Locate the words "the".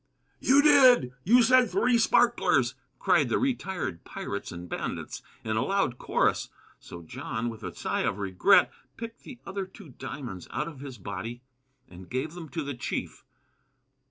3.29-3.37, 9.21-9.37, 12.63-12.73